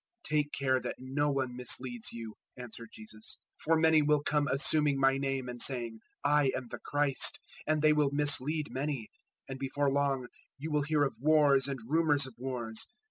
024:004 0.23 0.23
"Take 0.39 0.51
care 0.53 0.79
that 0.79 0.95
no 0.97 1.29
one 1.29 1.55
misleads 1.55 2.11
you," 2.11 2.33
answered 2.57 2.89
Jesus; 2.91 3.37
024:005 3.59 3.63
"for 3.63 3.75
many 3.77 4.01
will 4.01 4.23
come 4.23 4.47
assuming 4.47 4.99
my 4.99 5.17
name 5.19 5.47
and 5.47 5.61
saying 5.61 5.99
`I 6.25 6.49
am 6.55 6.69
the 6.69 6.79
Christ;' 6.79 7.37
and 7.67 7.83
they 7.83 7.93
will 7.93 8.09
mislead 8.09 8.71
many. 8.71 9.01
024:006 9.47 9.49
And 9.49 9.59
before 9.59 9.91
long 9.91 10.27
you 10.57 10.71
will 10.71 10.81
hear 10.81 11.03
of 11.03 11.21
wars 11.21 11.67
and 11.67 11.79
rumours 11.87 12.25
of 12.25 12.33
wars. 12.39 12.87